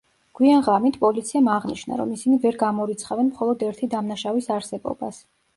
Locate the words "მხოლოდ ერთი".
3.31-3.91